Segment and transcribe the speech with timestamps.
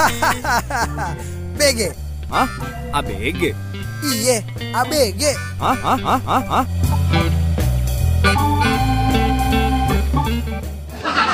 [1.58, 1.80] BG.
[2.30, 2.48] Hah?
[3.00, 3.52] ABG?
[4.00, 4.38] Iya,
[4.72, 5.22] ABG.
[5.60, 5.76] Hah?
[5.76, 5.98] Hah?
[5.98, 6.20] Hah?
[6.24, 6.42] Hah?
[6.46, 6.64] Hah?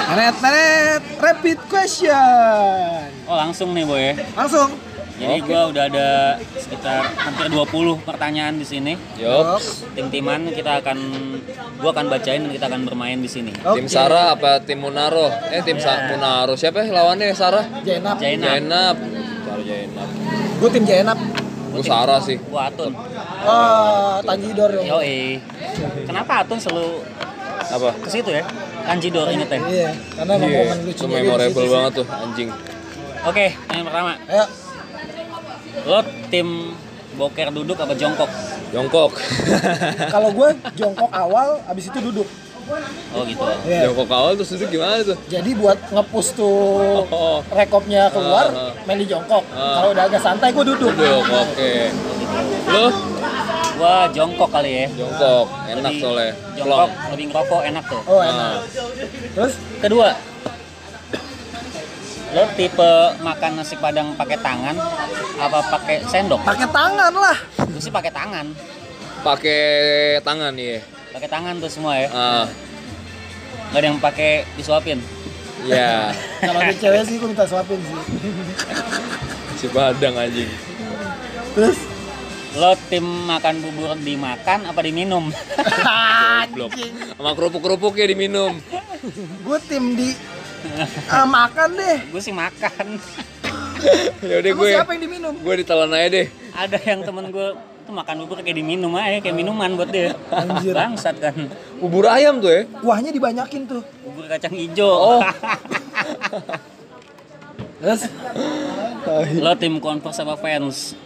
[0.06, 3.04] Neret, neret, rapid question.
[3.29, 4.16] Oh langsung nih boy.
[4.32, 4.72] Langsung.
[5.16, 6.08] Jadi gua udah ada
[6.60, 8.92] sekitar hampir 20 pertanyaan di sini.
[9.16, 9.88] Yops.
[9.96, 10.98] Tim-timan kita akan
[11.80, 13.48] gua akan bacain dan kita akan bermain di sini.
[13.56, 15.32] Tim Sarah apa tim Munaro?
[15.48, 17.64] Eh tim Sa Munaro siapa ya lawannya Sarah?
[17.80, 18.20] Jainap.
[18.20, 18.44] Jainap.
[18.60, 18.96] Jainap.
[19.48, 20.08] Sarah Jainap.
[20.60, 21.19] Gue tim Jainap.
[21.72, 22.36] Gue Sarah sih.
[22.52, 22.92] Gua Atun.
[23.46, 24.84] Oh, Tanjidor dong.
[24.84, 25.41] Yoi.
[26.05, 27.00] Kenapa Atun selalu
[27.66, 27.91] Apa?
[28.05, 28.44] ke situ ya?
[28.84, 29.58] Kanjidor inget ya?
[29.64, 32.48] Iya, karena emang Iya, momen itu di memorable banget tuh anjing.
[33.27, 34.14] Oke, yang pertama.
[34.30, 34.44] Ayo,
[35.84, 36.72] Lo tim
[37.14, 38.30] boker duduk apa jongkok?
[38.68, 39.12] Jongkok.
[40.14, 42.28] kalau gue jongkok awal, abis itu duduk.
[43.12, 43.40] Oh gitu.
[43.62, 43.86] Iya.
[43.86, 45.16] Jongkok awal terus duduk gimana tuh?
[45.26, 47.38] Jadi buat ngepush tuh Oh.
[47.48, 48.72] rekopnya keluar, Ah, ah.
[48.84, 49.44] main di jongkok.
[49.50, 49.78] Ah.
[49.78, 50.91] Kalau udah agak santai, gue duduk.
[50.91, 51.72] Duduk, oke.
[52.68, 52.86] Lo
[53.77, 54.86] Gua jongkok kali ya.
[54.90, 56.33] jongkok, enak Lebih- soalnya.
[56.56, 56.90] Jongkok Plong.
[57.12, 58.00] lebih ngerokok enak tuh.
[58.08, 58.52] Oh, enak.
[59.36, 60.08] Terus, Kedua,
[62.37, 62.92] lo tipe
[63.25, 64.77] makan nasi padang pakai tangan
[65.41, 66.45] apa pakai sendok?
[66.45, 67.39] pakai tangan lah.
[67.65, 68.53] Gue sih pakai tangan.
[69.25, 69.65] Pakai
[70.20, 70.84] tangan iya.
[71.17, 72.09] Pakai tangan tuh semua ya.
[72.12, 72.45] Ah,
[73.73, 75.01] Gak ada yang pakai disuapin.
[75.64, 76.12] ya.
[76.45, 77.97] Kalau ada cewek sih, gue minta suapin sih.
[79.57, 80.48] Si Padang anjing.
[81.57, 81.79] Terus,
[82.57, 85.29] Lo tim makan bubur dimakan apa diminum?
[86.57, 86.73] Blok.
[87.17, 88.57] Sama kerupuk-kerupuknya diminum.
[89.45, 90.17] gue tim di
[91.12, 91.98] ah, makan deh.
[92.11, 92.86] gue sih makan.
[94.25, 94.70] Ya udah gue.
[94.73, 95.34] siapa yang diminum?
[95.36, 96.27] Gue ditelan aja deh.
[96.56, 97.48] Ada yang temen gue
[97.86, 100.17] tuh makan bubur kayak diminum aja, kayak minuman buat dia.
[100.33, 100.73] Anjir.
[100.73, 101.36] Bangsat kan.
[101.78, 102.62] Bubur ayam tuh ya.
[102.81, 103.84] Kuahnya dibanyakin tuh.
[104.03, 104.91] Bubur kacang hijau.
[104.91, 105.20] Oh.
[107.77, 108.08] Terus,
[109.36, 110.97] lo tim Converse apa fans?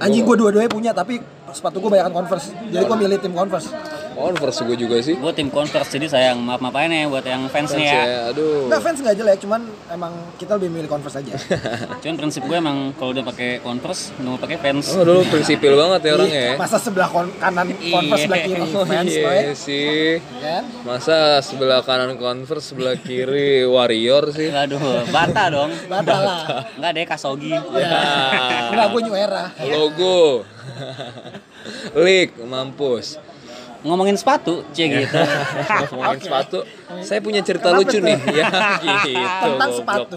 [0.00, 1.22] anjing gue dua-duanya punya, tapi
[1.52, 2.54] sepatu gue banyakan Converse.
[2.70, 3.68] Jadi gue milih tim Converse.
[4.12, 5.14] Converse gue juga sih.
[5.14, 7.92] Gue tim Converse jadi sayang maaf maafain ya buat yang fans nih ya.
[7.92, 8.60] Fans ya, aduh.
[8.66, 11.34] Enggak fans nggak jelek, cuman emang kita lebih milih Converse aja.
[12.02, 14.86] Cuman prinsip gue emang kalau udah pakai Converse nggak mau pakai fans.
[14.90, 16.48] Oh dulu prinsipil banget ya orangnya ya.
[16.48, 18.22] Iya, Masa sebelah kon- kanan Converse Iya.
[18.22, 19.40] sebelah kiri Oh fans, iya boy.
[19.54, 20.06] sih.
[20.38, 20.62] Kan?
[20.82, 24.48] Masa sebelah kanan Converse, sebelah kiri Warrior sih.
[24.48, 25.70] Aduh, bata dong.
[25.86, 26.40] Bata lah.
[26.74, 27.52] Enggak deh Kasogi.
[27.52, 28.00] Ya.
[28.68, 29.44] Enggak, gue New Era.
[29.62, 30.42] Logo.
[31.96, 33.18] Lik, mampus.
[33.82, 35.18] Ngomongin sepatu, cie gitu.
[35.90, 36.58] Ngomongin sepatu,
[37.02, 38.06] saya punya cerita Kenapa lucu tuh?
[38.06, 38.18] nih.
[38.30, 38.46] Ya
[38.86, 39.10] gitu.
[39.18, 39.78] Tentang goblok.
[39.82, 40.16] sepatu.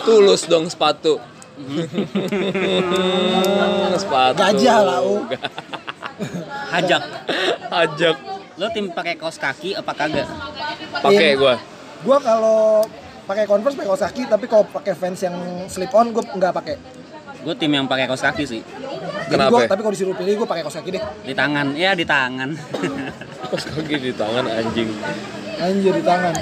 [0.00, 1.14] Tulus dong sepatu.
[4.00, 4.38] sepatu.
[4.40, 5.28] Gajah lah, U.
[6.72, 7.02] Hajak.
[7.68, 8.16] Ajak.
[8.54, 10.24] Lo tim pakai kaos kaki apa kagak?
[11.04, 11.60] Pakai gua.
[12.00, 12.86] Gue kalau
[13.24, 15.36] pakai Converse pakai kaos kaki, tapi kalau pakai fans yang
[15.68, 16.76] slip on gue nggak pakai.
[17.44, 18.60] Gue tim yang pakai kaos kaki sih.
[19.24, 19.50] Kenapa?
[19.50, 21.02] gua, tapi kalau disuruh pilih gue pakai kaos kaki deh.
[21.24, 22.50] Di tangan, ya di tangan.
[23.52, 24.88] Pas kaki di tangan anjing.
[25.54, 26.32] Anjir di tangan.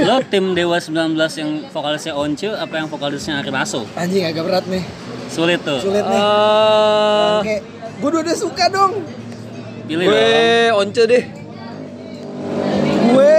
[0.00, 3.84] Lo tim Dewa 19 yang vokalisnya Once apa yang vokalisnya Ari Maso?
[3.94, 4.82] Anjing agak berat nih.
[5.28, 5.78] Sulit tuh.
[5.78, 6.20] Sulit nih.
[6.20, 7.56] Ah, Oke.
[8.02, 9.04] Gue dua-dua suka dong.
[9.86, 10.28] Pilih gue
[10.74, 11.24] once deh.
[13.12, 13.36] Gue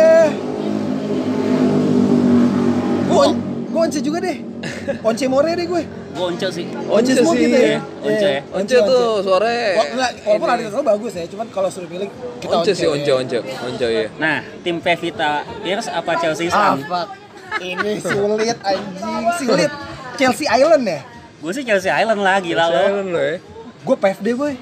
[3.10, 3.26] Gue
[3.68, 4.38] gue once juga deh.
[5.08, 5.84] Once more deh gue.
[6.14, 6.66] Gue Once sih.
[6.86, 7.42] Once semua sih.
[7.44, 7.80] kita ya.
[8.00, 8.42] Once Iya, ya.
[8.54, 9.70] Once tuh suaranya.
[9.74, 13.10] Wah, enggak, walaupun ada selalu bagus ya, cuman kalau suruh pilih kita Once sih, once,
[13.10, 14.06] once, once ya.
[14.16, 16.86] Nah, tim Pevita Pierce apa Chelsea Ah, Sun?
[16.86, 17.08] fuck.
[17.56, 19.72] Ini sulit anjing, sulit.
[20.14, 21.00] Chelsea Island ya?
[21.38, 22.78] Gue sih Chelsea Island lah, gila lo.
[22.80, 23.36] Silent lo ya.
[23.84, 24.54] Gue PFD boy.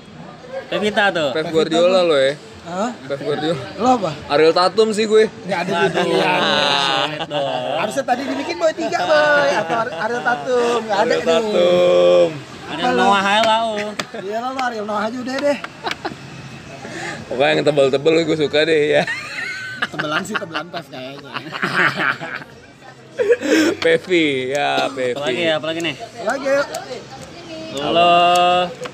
[0.68, 1.30] Pevita tuh.
[1.32, 2.34] Pep Guardiola lo ya.
[2.62, 2.94] Hah?
[2.94, 3.58] Pep Guardiola.
[3.76, 4.12] Lo apa?
[4.30, 5.26] Ariel Tatum sih gue.
[5.50, 6.42] Nggak ada Aduh, pilihan.
[7.02, 7.74] sulit dong.
[7.82, 9.50] Harusnya tadi dibikin boy tiga boy.
[9.52, 11.22] Atau Ar- Ariel Tatum, nggak ada Ariel.
[11.26, 12.30] Tatum.
[12.72, 13.76] Ada Noah Hai lah lo.
[14.22, 15.58] Iya lah lo Ariel Noah aja udah deh.
[17.28, 19.04] Pokoknya yang tebal-tebal gue suka deh ya.
[19.90, 21.34] Tebelan sih tebelan Pef kayaknya.
[23.78, 25.14] Pevi, ya Pevi.
[25.14, 25.96] Apalagi ya, apalagi nih.
[26.22, 26.68] Lagi yuk.
[27.74, 28.12] Lo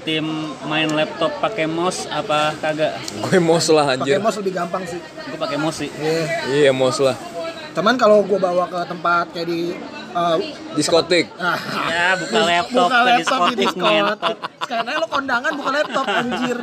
[0.03, 0.25] tim
[0.63, 2.93] main laptop pakai mouse apa kagak?
[3.19, 4.17] Gue mos lah Pakai anjir.
[4.21, 4.99] mouse lebih gampang sih.
[5.01, 5.89] Gue pakai mouse sih.
[5.91, 6.23] Iya.
[6.47, 7.17] Iya mos lah.
[7.73, 9.73] Teman kalau gue bawa ke tempat kayak di
[10.11, 10.37] uh,
[10.73, 11.29] Diskotik.
[11.35, 11.57] ah,
[11.87, 14.37] Ya, buka laptop buka ke laptop di diskotik diskotik.
[14.61, 16.57] Sekarang lo kondangan buka laptop anjir.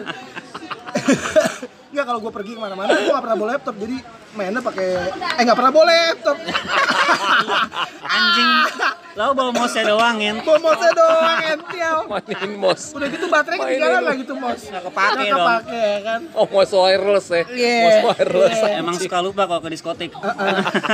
[1.94, 3.96] Enggak kalau gue pergi ke mana-mana gue gak pernah bawa laptop jadi
[4.34, 6.36] mainnya pakai eh nggak pernah bawa laptop.
[8.04, 8.50] Anjing.
[9.14, 10.36] Lo bawa mouse doang, Ngen.
[10.42, 11.98] bawa mouse doang enti sinyal.
[12.08, 12.82] Mainin mos.
[12.96, 14.08] Udah gitu baterai ketinggalan lu.
[14.08, 14.60] lagi tuh mos.
[14.64, 15.46] Nggak kepake Nggak dong.
[15.46, 16.20] kepake ya kan.
[16.32, 17.42] Oh, mos wireless ya.
[17.44, 17.76] Iya.
[17.84, 18.58] Mos wireless.
[18.80, 20.10] Emang suka lupa kalau ke diskotik.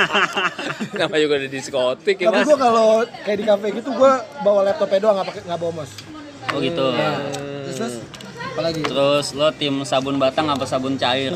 [1.00, 2.88] Nama juga ada diskotik ya, Tapi gue kalau
[3.25, 4.12] kayak di kafe gitu gue
[4.43, 5.91] bawa laptopnya doang nggak pakai nggak bawa mos.
[6.50, 6.85] oh gitu.
[6.91, 7.94] Terus, terus
[8.52, 8.81] apalagi?
[8.82, 11.31] Terus lo tim sabun batang apa sabun cair?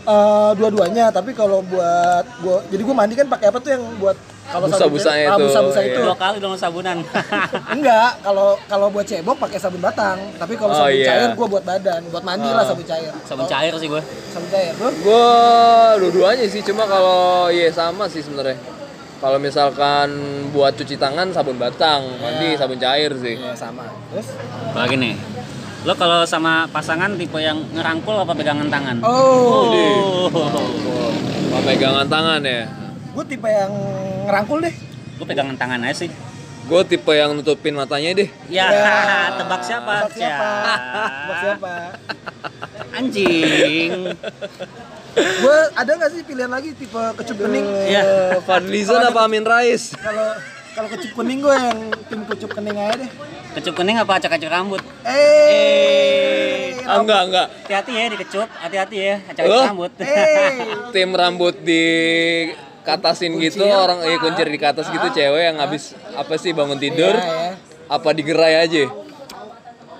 [0.00, 4.16] Eh, dua-duanya tapi kalau buat gua jadi gue mandi kan pakai apa tuh yang buat
[4.50, 5.88] kalau sabun- Busa-busanya ah, itu, busa-busa iya.
[5.88, 6.98] itu Dua kali dong sabunan.
[7.74, 11.06] enggak kalau kalau buat cebok pakai sabun batang tapi kalau Oh, sabun iya.
[11.08, 14.02] cair gue buat badan buat mandi lah sabun cair sabun Kalau- cair sih gue.
[14.28, 15.26] sabun cair bro Gue
[16.00, 18.58] dua-duanya sih, cuma kalau iya sama sih sebenarnya.
[19.18, 20.08] Kalau misalkan
[20.50, 23.36] buat cuci tangan sabun batang, mandi sabun cair sih.
[23.36, 24.32] Iya sama terus
[24.72, 25.14] Lagi nih.
[25.80, 28.96] Lo kalau sama pasangan tipe yang ngerangkul apa pegangan tangan?
[29.00, 29.72] oh
[30.26, 30.68] Oh.
[31.48, 32.64] Mau pegangan tangan ya.
[33.20, 33.72] Gue tipe yang
[34.24, 34.72] ngerangkul deh
[35.14, 36.10] Gue pegangan tangan aja sih.
[36.64, 38.28] Gue tipe yang nutupin matanya deh.
[38.48, 38.96] Ya, Ya.
[39.38, 39.94] tebak siapa?
[40.02, 40.72] Tebak siapa Ya.
[41.20, 41.72] Tebak siapa
[42.90, 43.92] Anjing.
[45.12, 47.66] gue ada nggak sih pilihan lagi tipe kecup kening.
[47.84, 49.92] Eh, Fadlizon apa Amin Rais?
[50.00, 50.32] kalau
[50.72, 53.10] kalau kecup kening gue yang tim kecup kening aja deh
[53.50, 54.80] Kecup kening apa acak-acak rambut?
[55.02, 57.46] eh Ah, enggak, enggak.
[57.60, 59.30] Hati-hati ya dikecup, hati-hati ya Oh.
[59.30, 59.90] acak-acak rambut.
[60.00, 60.54] eh
[60.90, 61.84] Tim rambut di
[62.92, 65.82] katasin gitu orang iya kuncir di atas gitu cewek yang habis
[66.12, 67.52] apa sih bangun tidur Iya, ya.
[67.88, 68.84] apa digerai aja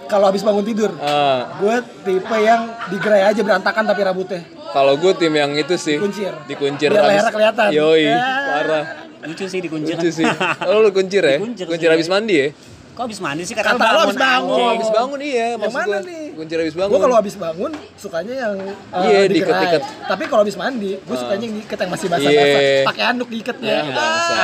[0.07, 5.13] kalau habis bangun tidur Ah, gue tipe yang digerai aja berantakan tapi rambutnya kalau gue
[5.15, 6.31] tim yang itu sih Dikuncir.
[6.45, 7.69] dikuncir Biar lehernya kelihatan.
[7.71, 8.19] yoi Ya.
[8.49, 8.85] parah
[9.21, 9.95] Lucu sih dikuncir.
[9.95, 10.27] lucu sih
[10.65, 12.47] oh, lu kuncir ya Dikuncir kuncir habis mandi ya
[12.91, 14.51] Kok habis mandi sih Kata kata, lo habis bangun.
[14.53, 16.25] oh habis bangun iya Yang maksud mana gue nih?
[16.33, 18.55] kuncir habis bangun gue kalau habis bangun sukanya yang
[18.91, 19.31] uh, Iya, digerai.
[19.31, 19.83] diikat-ikat.
[20.05, 22.13] tapi kalau habis mandi gue sukanya yang diikat yang masih Iya.
[22.13, 24.35] basah-basah pakai handuk diikatnya Ya, bangsa.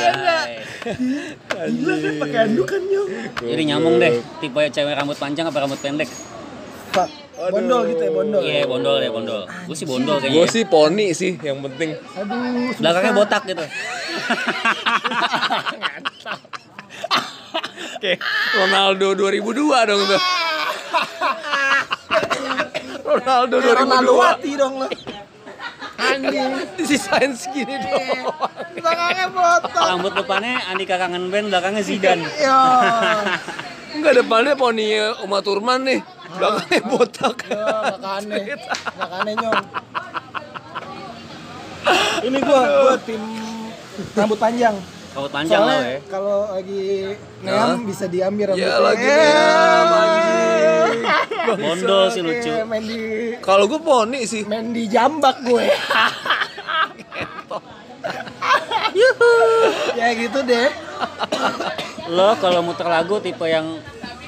[0.00, 0.50] Anjay.
[1.70, 3.08] gila kan pakai handuk kan nyong
[3.42, 6.08] Jadi nyambung deh, tipe cewek rambut panjang apa rambut pendek?
[6.90, 7.08] Pak,
[7.48, 9.40] bondol gitu ya bondol Iya, bondol ya bondol.
[9.64, 10.50] Gue sih bondol gue kayaknya.
[10.50, 13.62] sih poni sih yang penting aduh Belakangnya botak gitu.
[18.00, 18.16] Oke,
[18.56, 19.60] Ronaldo 2002
[19.92, 20.16] dong tuh.
[23.12, 24.24] Ronaldo Kayak Ronaldo 2002.
[24.24, 24.88] Wati dong lo
[26.00, 28.32] anjing Disisain segini doang.
[28.72, 32.24] belakangnya botak Rambut depannya Andika kangen band, belakangnya Zidane.
[32.40, 32.56] ya
[34.00, 36.00] Enggak depannya poni Uma Thurman nih.
[36.40, 37.36] Belakangnya botak.
[37.52, 37.68] Ya,
[38.00, 38.56] gak aneh
[38.96, 39.60] gak aneh nyong
[42.28, 43.20] ini gua gua tim
[44.16, 44.72] rambut panjang
[45.10, 45.98] Rambut panjang Soalnya ya.
[46.06, 46.84] kalau lagi
[47.40, 48.78] neam bisa diambil Ya rambutnya.
[48.80, 49.16] lagi Eh.
[49.18, 51.02] neam, anjing.
[51.58, 52.52] Bondol sih lucu.
[53.40, 54.42] Kalau gue poni sih.
[54.46, 55.66] main di jambak gue.
[58.92, 59.32] Yuhu.
[59.94, 60.70] ya gitu deh.
[62.06, 63.78] Lo kalau muter lagu tipe yang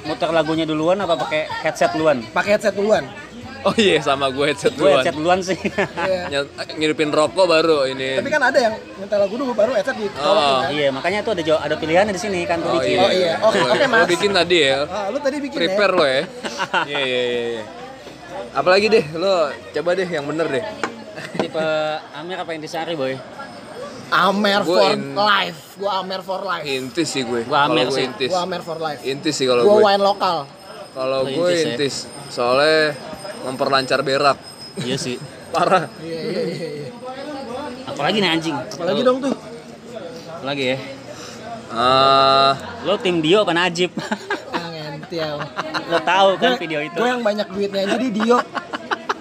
[0.02, 2.22] muter lagunya duluan apa pakai headset duluan?
[2.28, 3.06] Pakai headset duluan.
[3.62, 4.98] Oh iya sama gue headset Gue duluan.
[4.98, 5.58] headset duluan sih.
[6.26, 6.42] Iya.
[6.72, 8.16] Ngidupin rokok baru ini.
[8.16, 10.60] Tapi kan ada yang nyetel lagu dulu baru headset di Oh.
[10.60, 10.68] kan.
[10.68, 12.92] Iya, makanya tuh ada jo- ada pilihannya di sini kan tuh Oh bikin.
[12.92, 13.00] iya.
[13.00, 13.32] Oh, iya.
[13.40, 14.06] Oke, oke, Lo Mas.
[14.08, 14.78] bikin tadi ya.
[14.84, 16.22] Ah, lu tadi bikin Prepare lo ya.
[16.84, 17.22] Iya iya iya.
[17.52, 17.62] iya.
[18.52, 19.34] Apalagi deh lo
[19.72, 20.64] coba deh yang bener deh.
[21.34, 21.64] Tipe
[22.12, 23.12] Amir apa Intisari, boy?
[23.12, 23.18] ya.
[24.12, 25.60] Amer Gua for in- life.
[25.74, 26.64] Gua Amer for life.
[26.66, 27.44] Intis sih gue.
[27.44, 28.04] Gua Amer sih.
[28.04, 28.28] intis.
[28.28, 29.00] Gua Amer for life.
[29.02, 29.84] Intis sih kalau Gua gue.
[29.86, 30.36] wine lokal.
[30.92, 31.68] Kalau Oh, gue intis ya.
[31.70, 31.94] intis.
[32.28, 32.92] Soalnya
[33.44, 34.38] memperlancar berak.
[34.80, 35.16] Iya sih.
[35.52, 35.90] Parah.
[36.00, 36.68] Iya iya iya.
[36.80, 36.88] iya.
[37.84, 38.56] Apalagi nih anjing?
[38.56, 39.34] Apalagi dong tuh.
[40.40, 40.78] Apalagi ya?
[41.72, 42.52] Ah,
[42.84, 43.92] Lo tim Dio apa Najib?
[44.52, 45.36] Ah, ngentiau.
[45.88, 46.96] Lo tahu kan video itu?
[47.00, 48.38] Gue yang banyak duitnya jadi Dio.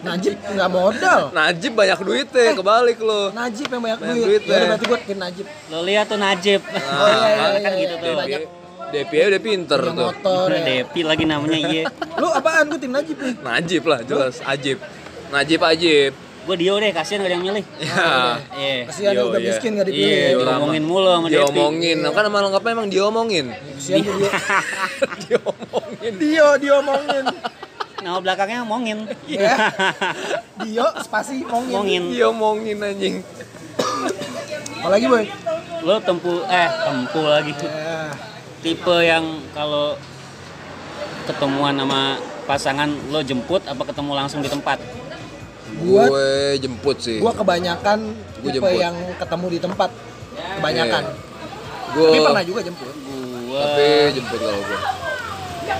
[0.01, 1.21] Najib nggak modal.
[1.31, 3.29] Najib banyak duitnya, kebalik lo.
[3.31, 4.27] Najib yang banyak, Banyak duit.
[4.27, 4.65] duit, Ya ya.
[4.73, 5.45] berarti gue tim Najib.
[5.69, 6.61] Lo lihat tuh Najib.
[6.65, 7.59] Oh iya iya iya.
[7.61, 8.03] kan iya, gitu iya.
[8.03, 8.13] tuh.
[8.17, 8.41] Banyak
[8.91, 10.07] Depi aja udah pinter punya tuh.
[10.11, 10.63] motor ya.
[10.67, 11.83] Depi lagi namanya iya.
[12.21, 12.67] Lu apaan?
[12.67, 13.35] Gue tim Najib nih.
[13.39, 14.43] Najib lah, jelas.
[14.43, 14.77] Ajib.
[15.31, 16.11] Najib Ajib.
[16.41, 17.65] Gue Dio deh, kasihan gak ada yang milih.
[17.79, 17.93] Ya.
[18.57, 18.75] Iya.
[18.89, 19.49] Kasihan dia Yo, udah iya.
[19.53, 20.09] miskin gak dipilih.
[20.09, 21.35] Iya, diomongin mulu sama Depi.
[21.37, 21.97] Diomongin.
[22.01, 23.45] Kan nama lengkapnya emang diomongin.
[23.53, 24.29] Kasihan dia Dio.
[25.23, 26.13] diomongin.
[26.17, 27.25] Dio diomongin.
[28.01, 29.05] Nama belakangnya Mongin.
[29.29, 29.69] Ya.
[30.65, 31.73] Dio spasi mongin.
[31.77, 32.03] Mongin.
[32.09, 33.15] Diomongin anjing.
[34.81, 35.25] Apalagi boy?
[35.85, 37.53] Lo tempu eh tempu lagi.
[38.61, 39.25] Tipe yang
[39.57, 39.97] kalau
[41.25, 44.77] ketemuan sama pasangan lo jemput apa ketemu langsung di tempat?
[45.81, 47.17] Gua Gue jemput sih.
[47.17, 47.99] gua kebanyakan
[48.43, 48.77] Gua tipe jemput.
[48.77, 49.89] yang ketemu di tempat.
[50.61, 51.03] Kebanyakan.
[51.91, 52.87] Gue Tapi pernah juga jemput.
[53.49, 54.79] Gua tapi jemput kalau gue.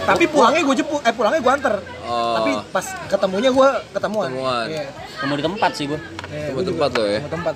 [0.02, 1.76] Tapi pulangnya gue jemput, eh pulangnya gue anter.
[2.10, 2.36] Oh.
[2.42, 4.30] Tapi pas ketemunya gue ketemuan.
[4.34, 4.66] Ketemuan.
[4.72, 4.86] Iya.
[5.22, 6.00] ketemu di tempat sih gue.
[6.02, 6.70] Temu gua juga.
[6.74, 7.20] tempat lo ya.
[7.22, 7.54] Temu tempat.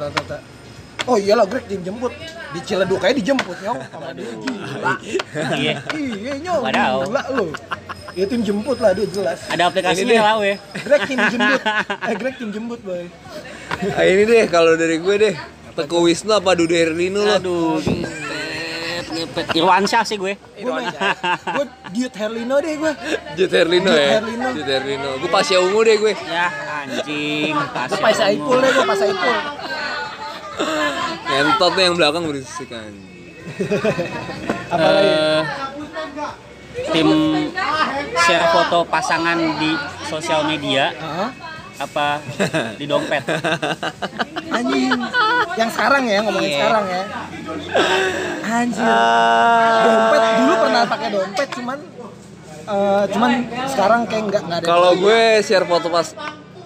[1.06, 2.14] Oh iyalah Greg tim jemput.
[2.56, 4.94] Di Ciledug kayak dijemput nyok sama dia gila.
[5.60, 5.74] Iya.
[5.94, 6.60] Iya nyok.
[6.66, 6.96] Wadaw.
[7.06, 7.48] Gila lu.
[8.16, 9.44] Ya tim jemput lah dia jelas.
[9.52, 10.56] Ada aplikasinya lah we.
[10.88, 11.62] Greg tim jemput.
[12.10, 13.06] Eh Greg tim jemput boy.
[13.94, 15.36] Ah, ini deh kalau dari gue deh.
[15.76, 17.36] Teguh Wisnu apa Dude Herlino lo?
[17.36, 17.84] Aduh,
[19.12, 19.52] ngepet.
[19.60, 20.40] Irwansyah sih gue.
[20.40, 20.88] Gue main.
[21.52, 22.92] Gue Diut Herlino deh gue.
[23.36, 24.20] Jut Herlino ya?
[24.20, 24.48] Herlino.
[24.56, 25.10] Jut Herlino.
[25.20, 26.14] Gue Pasya Ungu deh gue.
[26.32, 26.48] Ya
[26.88, 27.52] anjing.
[27.56, 29.36] Gue Pak Saipul deh gue Pak Saipul.
[31.26, 33.06] Ngentot tuh yang belakang berisik anjing.
[34.72, 35.12] Apa lagi?
[35.12, 35.42] Eh,
[36.92, 37.08] tim
[38.18, 39.72] share foto pasangan di
[40.06, 40.92] sosial media
[41.76, 42.24] apa
[42.76, 43.24] di dompet?
[44.50, 44.92] Anjing.
[45.56, 46.58] Yang sekarang ya ngomongin Iya.
[46.58, 47.04] sekarang ya.
[48.46, 48.88] Anjir.
[49.86, 51.78] Dompet dulu pernah pakai dompet cuman
[52.66, 53.32] eh, cuman
[53.68, 54.68] sekarang kayak nggak nggak ada.
[54.68, 56.08] Kalau gue share foto pas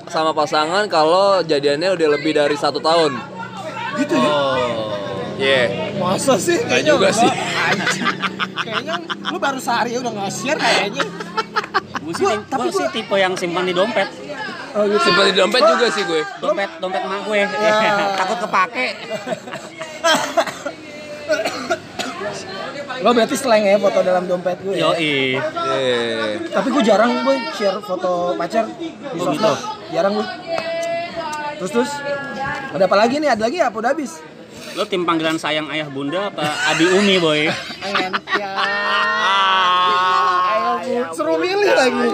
[0.10, 3.39] sama pasangan kalau jadiannya udah lebih dari satu tahun.
[4.00, 4.30] Gitu ya.
[4.30, 4.56] Oh.
[5.36, 5.62] Iya.
[5.96, 6.58] Masa sih?
[6.60, 7.14] Kayaknya juga enggak.
[7.16, 7.32] sih.
[8.66, 11.04] Kayaknya lu baru sehari udah nge-share kayaknya.
[12.00, 14.08] Gue sih, tapi gua sih gua- tipe yang simpan di dompet.
[14.70, 15.00] Oh, gitu.
[15.02, 16.22] Simpan di dompet juga sih gue.
[16.38, 17.38] Dompet dompet emak gue.
[17.40, 17.48] Ya.
[18.20, 18.86] Takut kepake.
[23.00, 24.76] Lo berarti slang ya foto dalam dompet gue.
[24.76, 24.92] Ya?
[24.92, 25.40] Yoi.
[25.40, 26.02] Iya.
[26.52, 29.40] Tapi gue jarang gue share foto pacar di Oh, sosmed.
[29.40, 29.54] gitu.
[29.90, 30.26] Jarang gue.
[31.58, 31.92] Terus terus
[32.70, 33.30] ada apa lagi nih?
[33.34, 33.66] Ada lagi ya?
[33.70, 34.12] Apa udah habis?
[34.78, 37.50] Lo tim panggilan sayang ayah bunda apa Abi Umi boy?
[41.10, 42.10] seru milih lagi.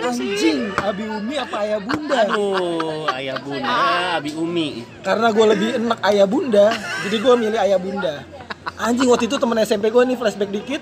[0.00, 2.16] Anjing, Abi Umi apa ayah bunda?
[2.24, 3.76] Aduh, ayah bunda
[4.16, 4.82] Abi Umi.
[5.04, 6.66] Karena gue lebih enak ayah bunda,
[7.06, 8.14] jadi gue milih ayah bunda.
[8.80, 10.80] Anjing waktu itu temen SMP gue nih flashback dikit.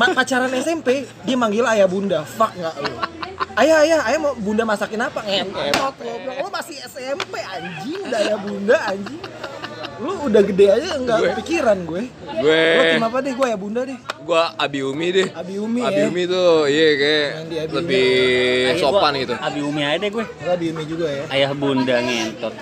[0.00, 2.24] Ma- pacaran SMP, dia manggil ayah bunda.
[2.24, 3.19] Fuck nggak lu?
[3.60, 5.20] Ayah, ayah, ayah mau bunda masakin apa?
[5.20, 9.20] Ngentot lo, masih SMP anjing, udah ayah bunda anjing.
[10.00, 12.02] Lu udah gede aja nggak kepikiran gue.
[12.40, 13.32] Gue Lo tim apa deh?
[13.36, 13.98] Gue ayah bunda deh.
[14.20, 15.28] gue Abi Umi deh.
[15.34, 16.06] Abi Umi Abi ya.
[16.06, 18.08] Umi tuh iya kayak di Abi lebih
[18.70, 19.34] Ayah sopan gua gitu.
[19.36, 20.24] Abi Umi aja deh gue.
[20.24, 21.24] Gue Abi Umi juga ya.
[21.28, 22.54] Ayah bunda ngentot.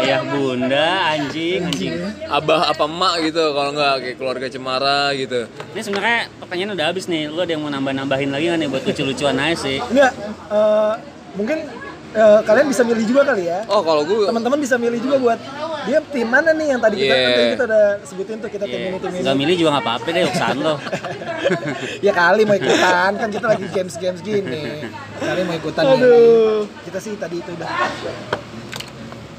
[0.00, 1.92] ayah bunda anjing anjing.
[2.30, 5.40] Abah apa emak gitu kalau nggak kayak keluarga Cemara gitu.
[5.76, 7.28] Ini sebenarnya pertanyaan udah habis nih.
[7.28, 9.76] Lo ada yang mau nambah-nambahin lagi nggak nih buat lucu-lucuan aja sih?
[9.82, 10.12] Enggak,
[10.48, 10.92] eh,
[11.34, 11.58] mungkin
[12.12, 13.64] eh, kalian bisa milih juga kali ya.
[13.66, 15.38] Oh kalau gue Teman-teman bisa milih juga buat
[15.82, 17.26] dia tim mana nih yang tadi kita Yeah.
[17.28, 18.88] tadi kita udah sebutin tuh kita tim Iya.
[18.88, 19.22] ini tim ini.
[19.22, 20.74] Gak milih juga nggak apa-apa deh urusan lo.
[22.06, 24.62] ya kali mau ikutan kan kita lagi games games gini.
[25.16, 25.82] Kali mau ikutan.
[25.84, 25.96] ya.
[26.82, 27.68] Kita sih tadi itu udah.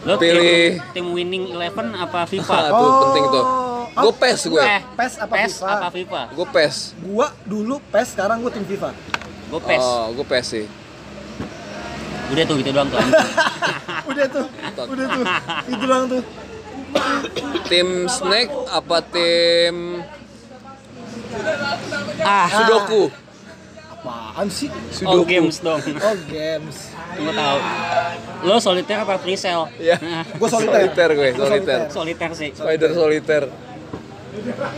[0.04, 0.84] Lo Pilih.
[0.92, 2.58] tim, tim winning eleven apa FIFA?
[2.70, 3.46] tuh penting tuh.
[3.46, 3.72] Oh.
[3.94, 4.58] Gue PES gue.
[4.60, 5.68] Eh, PES apa PES FIFA?
[5.70, 6.22] apa FIFA?
[6.34, 6.76] Gue PES.
[7.00, 8.90] Gua dulu PES sekarang gua tim FIFA.
[9.48, 9.80] Gue PES.
[9.80, 10.66] Oh, gue PES sih.
[12.34, 13.00] Udah tuh gitu doang tuh.
[14.10, 14.46] udah tuh,
[14.90, 15.26] udah tuh.
[15.70, 16.24] Itu doang tuh.
[17.70, 20.02] Tim Snake apa tim
[22.22, 23.10] ah, Sudoku?
[23.90, 24.70] Apaan sih?
[25.06, 25.82] oh games dong.
[25.82, 26.94] Oh games.
[27.14, 27.58] Gue tahu.
[28.50, 29.70] Lo soliter apa free cell?
[29.78, 29.98] Iya.
[30.38, 30.90] Gua soliter.
[30.90, 31.80] Soliter gue, soliter.
[31.90, 32.50] soliter sih.
[32.54, 33.44] Spider soliter.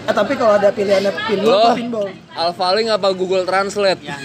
[0.05, 2.09] Eh tapi kalau ada pilihannya pinball, Lo gua pinball.
[2.35, 4.01] Alphalink apa Google Translate?
[4.03, 4.17] Ya,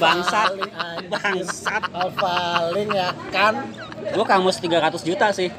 [0.00, 0.56] bangsat.
[0.56, 1.08] Alfaling, anjir.
[1.12, 1.82] Bangsat.
[1.92, 3.54] Alfaling ya kan.
[4.00, 5.52] Gue kamus 300 juta sih.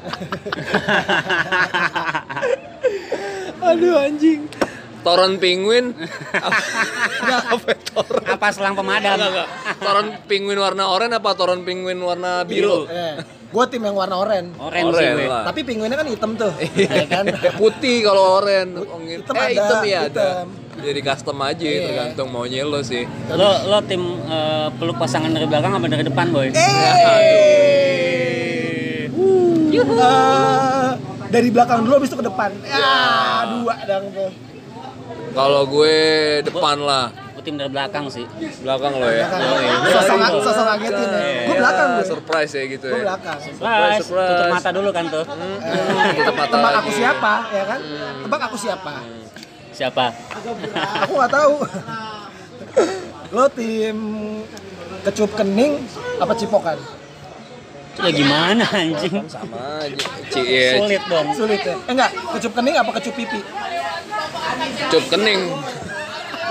[3.62, 4.50] Aduh anjing.
[5.02, 5.94] Toron penguin.
[7.54, 8.22] apa toron?
[8.22, 9.18] apa selang pemadam?
[9.82, 12.86] Toron penguin warna oranye apa toron penguin warna biru?
[12.86, 13.18] Eh,
[13.52, 14.50] gua tim yang warna oranye.
[14.56, 15.28] Orange sih Oranye gue.
[15.28, 15.42] lah.
[15.44, 16.52] Tapi pinguinnya kan hitam tuh.
[16.74, 17.24] ya kan?
[17.60, 18.80] Putih kalau oranye.
[19.20, 20.28] Hitam eh, ada, hitam ya ada.
[20.72, 21.84] Jadi custom aja Iya.
[21.84, 23.04] tergantung maunya lo sih.
[23.28, 26.48] Lo lo tim eh, peluk pasangan dari belakang apa dari depan, boy?
[26.48, 27.44] Eh,
[31.28, 32.50] dari belakang dulu habis itu ke depan.
[32.64, 32.92] Ya,
[33.48, 34.30] dua dong tuh.
[35.32, 35.96] Kalau gue
[36.44, 37.08] depan lah.
[37.42, 38.22] Gue tim dari belakang sih.
[38.62, 39.26] Belakang lo ya.
[39.90, 41.18] Sosok sosok ngagetin ya.
[41.42, 42.06] Gua belakang Ya, gue.
[42.06, 43.02] surprise ya gitu Gua ya.
[43.02, 43.38] belakang.
[43.42, 44.30] Surprise, surprise.
[44.30, 45.24] tutup mata dulu kan tuh.
[45.26, 47.80] Eh, Tutup mata Tebak aku siapa, ya kan?
[48.22, 48.92] Tebak aku siapa?
[49.74, 50.04] Siapa?
[51.02, 51.54] Aku nggak tahu.
[53.34, 53.96] Lo tim
[55.02, 55.82] kecup kening
[56.22, 56.78] apa cipokan?
[57.98, 59.18] Ya gimana anjing?
[59.26, 60.06] Sama aja.
[60.78, 61.26] Sulit dong.
[61.34, 61.74] Sulit ya?
[61.74, 63.42] Eh enggak, kecup kening apa kecup pipi?
[64.94, 65.50] cup kening.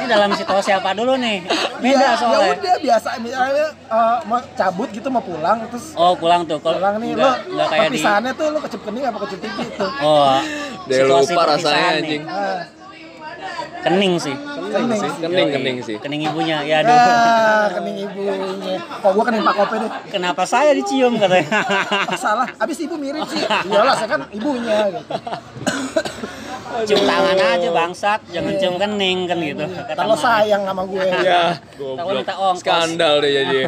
[0.01, 1.45] Ini dalam situasi apa dulu nih?
[1.77, 2.57] Beda Ya, ya soalnya.
[2.57, 6.57] udah biasa misalnya eh, mau cabut gitu mau pulang terus Oh pulang tuh.
[6.57, 7.89] Kalau pulang nih lo nggak nggak kayak di.
[7.93, 9.91] perpisahannya tuh lo kecup kening apa kecup pipi tuh?
[10.01, 10.41] Oh.
[10.83, 12.23] Dia lupa rasanya anjing.
[12.25, 12.61] Ah,
[13.81, 14.35] Kening sih.
[14.37, 15.09] Kening sih.
[15.19, 15.95] Kening, kening sih.
[15.97, 16.61] Kening ibunya.
[16.61, 16.93] Ya aduh.
[16.93, 18.77] Ah, kening ibunya.
[18.77, 19.91] Kok gua kening Pak Kope deh.
[20.07, 21.49] Kenapa saya dicium katanya?
[21.49, 22.47] Ah, salah.
[22.57, 23.41] Abis ibu mirip sih.
[23.41, 25.01] Iyalah, saya kan ibunya gitu.
[26.83, 29.65] cium tangan aja bangsat, jangan cium kening kan gitu.
[29.65, 31.05] Kata Kalau sayang sama gue.
[31.21, 31.59] Ya,
[32.01, 32.61] minta ongkos.
[32.61, 33.59] Skandal deh jadi.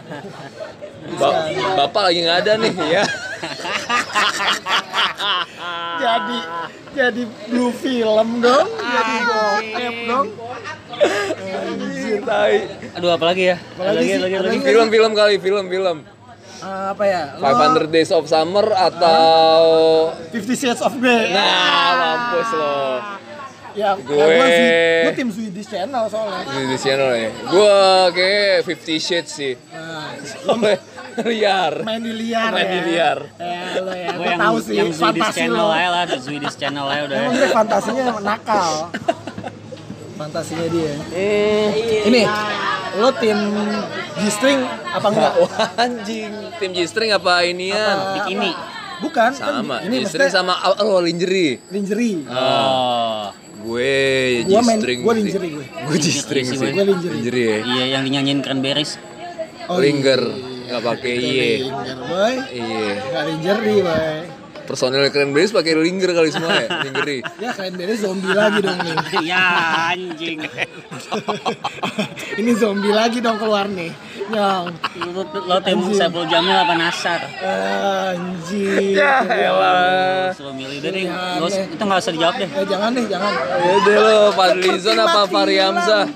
[1.13, 1.45] Ba-
[1.77, 3.03] Bapak lagi nggak ada nih ya.
[5.93, 6.39] Jadi
[6.93, 8.67] jadi blue film dong.
[8.69, 10.27] Jadi bokep dong.
[12.23, 12.55] Tai.
[12.93, 13.57] Aduh apalagi ya?
[13.73, 14.19] Apalagi sih?
[14.19, 14.57] lagi, Ada lagi.
[14.57, 14.65] lagi?
[14.65, 15.97] Film-film kali, film-film.
[16.63, 17.23] Ah, apa ya?
[17.35, 19.59] Lo 500 Days of Summer atau
[20.31, 21.27] Fifty Shades of Grey.
[21.29, 22.75] Nah, mampus lo.
[23.73, 24.67] Ya, Gue- ya gue sih,
[25.01, 26.45] gue tim Swedish Channel soalnya.
[26.45, 27.29] Di channel ya.
[27.43, 27.77] Gua
[28.13, 29.53] kayak 50 Shades sih.
[29.73, 30.13] Nah,
[31.29, 31.73] liar.
[31.81, 32.69] main di liar Main ya.
[32.69, 33.19] di liar.
[33.35, 36.85] Ya, lo ya, Gue gue yang, tahu sih yang Swedish Channel aja lah, Swedish Channel
[36.85, 37.17] aja udah.
[37.17, 38.71] Emang dia fantasinya nakal.
[40.13, 40.93] Fantasinya dia.
[40.93, 41.69] Hmm.
[42.05, 42.21] Ini,
[42.95, 43.37] lo tim
[44.15, 45.33] G-string apa enggak?
[45.39, 46.31] Wah, anjing.
[46.57, 47.97] Tim G-string apa inian?
[48.21, 48.51] Bikini.
[49.01, 49.81] Bukan, Sama.
[49.81, 51.59] kan ini G-string sama oh, lingerie.
[51.67, 52.23] lingerie.
[52.29, 53.33] Oh.
[53.63, 54.99] Gue main- G-string.
[55.01, 55.13] sih.
[55.15, 55.65] lingerie gue.
[55.65, 56.71] Gue G-string Iya sih, sih.
[56.71, 57.15] gue lingerie.
[57.17, 57.59] Lingerie ya.
[57.63, 58.95] Iya yang dinyanyiin Cranberries.
[59.67, 60.21] Oh, Linger.
[60.63, 61.51] Enggak pakai iye.
[61.63, 62.35] Linger, boy.
[62.47, 62.91] Iya.
[63.01, 64.42] Enggak lingerie, boy.
[64.63, 67.21] Personel Cranberries pakai linger kali semua ya, lingerie.
[67.37, 68.95] Ya beres zombie lagi dong nih.
[69.31, 69.45] ya
[69.91, 70.39] anjing.
[72.39, 73.91] Ini zombie lagi dong keluar nih.
[74.31, 74.67] Nyong.
[75.11, 75.99] Lo, lo tim Anjing.
[75.99, 77.21] Saiful Jamil apa Nasar?
[77.43, 78.95] Anjing.
[78.95, 80.31] Ya elah.
[80.31, 81.03] Suruh milih deh deh.
[81.11, 82.49] Iya, itu nggak usah dijawab deh.
[82.49, 83.31] Eh jangan deh, jangan.
[83.35, 86.07] Ya deh lo, Fadlizon apa Fahri Hamzah?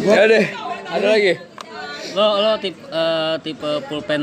[0.00, 0.44] Ya deh,
[0.88, 1.49] ada lagi.
[2.10, 4.22] Lo lo tipe eh, tipe pulpen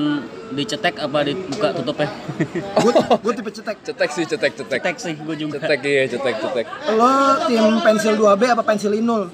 [0.49, 2.09] dicetek apa dibuka tutupnya?
[2.83, 3.77] Gue gue tipe cetek.
[3.81, 4.79] Cetek sih, cetek, cetek.
[4.79, 5.57] Cetek sih gue juga.
[5.57, 6.65] Cetek iya, cetek, cetek.
[6.91, 7.11] Lo
[7.45, 9.27] tim pensil 2B apa pensil inul?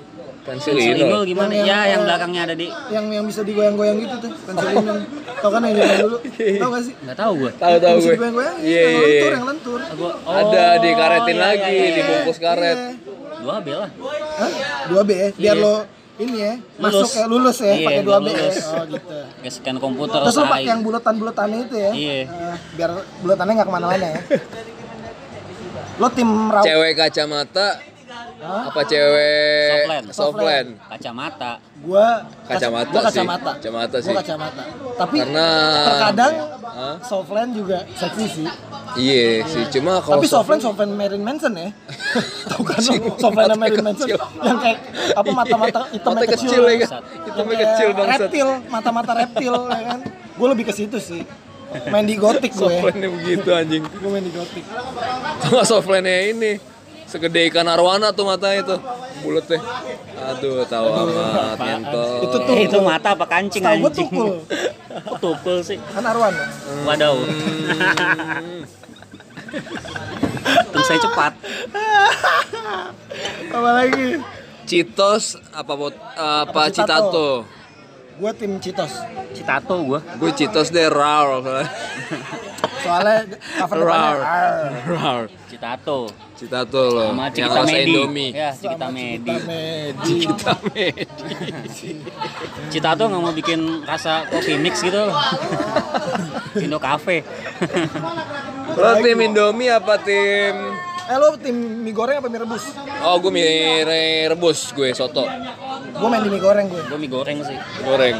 [0.43, 1.07] Pensil Pensil inul.
[1.07, 1.51] inul gimana?
[1.51, 4.98] Yang- Ya yang- yang belakangnya ada di Yang yang bisa digoyang-goyang gitu tuh, pensil inul.
[5.39, 6.17] Tau kan yang zaman dulu?
[6.62, 6.93] Tau gak sih?
[7.00, 7.51] nggak tahu gue.
[7.53, 8.13] Tahu tahu Yang bisa gue.
[8.13, 9.33] digoyang-goyang, Iya, yang iya, lentur, iya.
[9.33, 9.79] yang lentur.
[9.95, 11.95] Oh, Ada dikaretin iya, lagi, iya, iya.
[11.95, 12.77] dibungkus karet.
[12.77, 12.91] Iya.
[13.39, 13.89] Dua B lah.
[14.33, 14.51] Hah?
[14.88, 15.29] 2B ya?
[15.33, 15.63] Biar Iya.
[15.63, 15.75] lo
[16.15, 18.38] ini ya, masuk ya lulus ya, Iya, pakai biar 2B ya.
[18.38, 18.58] lulus.
[18.63, 19.17] Oh gitu.
[19.50, 20.51] Scan komputer Terus lo tai.
[20.51, 21.91] pakai yang buletan-buletannya itu ya?
[21.91, 22.13] Iya.
[22.24, 24.20] Eh, biar buletannya nggak ke mana-mana ya.
[25.93, 26.62] Lo tim raw.
[26.62, 27.67] Cewek kacamata
[28.39, 28.67] Hah?
[28.67, 30.06] apa cewek Softland.
[30.12, 30.67] softland?
[30.88, 31.52] Kacamata.
[31.80, 32.08] Gua
[32.43, 33.08] Kacamata gua sih.
[33.08, 33.52] kacamata.
[33.56, 34.13] Kacamata Gua sih.
[34.15, 34.63] kacamata.
[34.93, 36.95] Tapi Karena- terkadang Hah?
[36.99, 38.47] softland juga seksi sih.
[38.93, 41.69] Iya sih, cuma kalau Tapi softland softland Marilyn Manson ya.
[42.53, 42.79] Tahu kan
[43.34, 44.79] Mata Marilyn Manson yang kayak
[45.17, 46.49] apa mata-mata hitamnya Mata kecil.
[46.49, 46.89] kecil ya kan?
[47.25, 48.19] Hitamnya kecil bangsat.
[48.21, 49.99] Reptil, mata-mata reptil ya kan.
[50.38, 51.21] Gue lebih ke situ sih.
[51.89, 52.69] Main di gotik gue.
[52.69, 53.84] Softlandnya begitu anjing.
[53.86, 54.63] Gue main di gotik.
[55.41, 56.51] Sama softlandnya ini
[57.13, 58.82] segede ikan arwana tuh matanya tuh
[59.21, 59.62] bulat teh.
[60.17, 62.26] Aduh, tahu amat nyentuh.
[62.26, 62.54] Itu tuh.
[62.58, 64.10] Eh, itu mata apa kancing Setahu anjing?
[64.10, 64.30] tukul.
[64.89, 65.78] Kok tukul sih?
[65.93, 66.34] Kan Arwan.
[66.89, 67.21] Waduh.
[67.21, 68.65] Hmm.
[70.73, 71.34] Terus saya cepat.
[73.54, 74.17] Apa lagi?
[74.65, 76.89] Citos apa bot apa Apa Citato?
[77.13, 77.28] Citato?
[78.17, 78.93] Gue tim Citos.
[79.38, 79.99] Citato gua.
[80.17, 81.45] Gue Citos deh rar.
[82.84, 83.17] Soalnya
[83.63, 84.17] cover depannya Rar.
[84.19, 84.72] R.
[84.91, 85.24] Rar.
[85.48, 86.00] Citato.
[86.36, 87.10] Citato loh.
[87.15, 87.84] Sama Yang Cikita rasa Medi.
[87.88, 88.30] Indomie.
[88.36, 89.34] Ya, Cikita Sama Medi.
[89.34, 90.04] Cikita Medi.
[90.04, 91.89] Cikita Medi.
[92.67, 95.15] Citato nggak mau bikin rasa kopi mix gitu loh.
[96.63, 97.24] Indo Cafe.
[98.76, 100.56] Lo tim Indomie apa tim
[101.04, 102.63] Eh lo tim mie goreng apa mie rebus?
[103.04, 103.84] Oh, gue mie
[104.32, 105.28] rebus gue soto.
[105.93, 106.80] Gue main di mie goreng gue.
[106.88, 107.60] Gua mie goreng sih.
[107.84, 108.15] Goreng.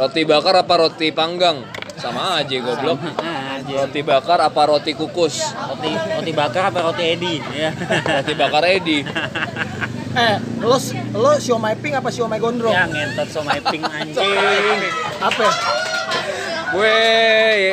[0.00, 1.60] Roti bakar apa roti panggang?
[2.00, 2.96] Sama aja goblok.
[3.20, 3.39] Ah,
[3.70, 3.86] aja.
[3.86, 5.38] Roti bakar apa roti kukus?
[5.54, 7.34] Roti roti bakar apa roti edi?
[7.54, 7.70] Ya.
[8.18, 8.98] Roti bakar Edi.
[10.10, 10.74] Eh, lo
[11.14, 12.74] lo siomay pink apa siomay gondrong?
[12.74, 14.18] Ya ngentot somai pink anjing.
[15.22, 15.46] Apa?
[16.74, 16.98] Gue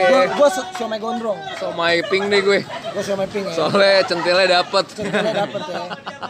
[0.05, 1.37] Gue ya, gue siomay gondrong.
[1.57, 2.59] somai pink nih gue.
[2.93, 3.57] Gue siomay pink ya.
[3.57, 4.85] Soalnya centilnya dapet.
[4.85, 5.81] Centilnya dapet ya.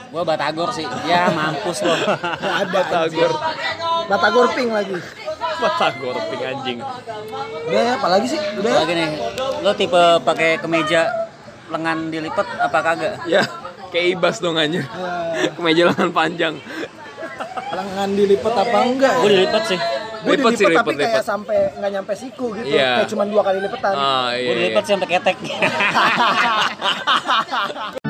[0.07, 0.87] Gua batagor sih.
[1.03, 1.83] Ya mampus.
[1.83, 3.31] Gak ada Batagor.
[4.07, 4.95] Batagor pink lagi
[5.58, 6.78] Batagor pink anjing.
[7.64, 8.40] Udah ya, apa lagi sih?
[8.58, 8.78] Udah ya?
[8.82, 9.08] Lagi nih,
[9.60, 11.06] lo tipe pakai kemeja
[11.68, 13.14] lengan dilipat apa kagak?
[13.24, 13.42] Ya,
[13.88, 14.82] kayak ibas dong aja.
[15.32, 16.54] Ya, Kemeja lengan panjang.
[17.72, 19.32] lengan dilipet apa enggak Gue ya?
[19.38, 19.80] dilipat sih.
[20.22, 21.24] Gue Lipet sih, dilipet tapi lipet, kayak lipet.
[21.26, 22.66] sampai nggak nyampe siku gitu.
[22.68, 22.90] Iya.
[23.00, 23.92] Kayak cuma dua kali lipetan.
[23.92, 24.52] Ah, Gue iya.
[24.60, 25.36] dilipat sih sampai ketek.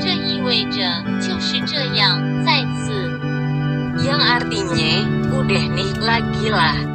[0.00, 0.80] 这意味着
[1.20, 2.33] 就是这样，再次。
[4.05, 4.93] Yang artinya,
[5.33, 6.94] udah nih lagi lah.